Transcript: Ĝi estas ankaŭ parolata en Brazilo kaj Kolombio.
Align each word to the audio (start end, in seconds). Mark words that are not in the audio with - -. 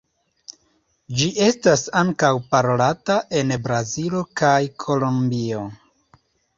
Ĝi 1.19 1.27
estas 1.49 1.83
ankaŭ 2.01 2.33
parolata 2.57 3.21
en 3.43 3.55
Brazilo 3.69 4.27
kaj 4.45 4.59
Kolombio. 4.89 5.67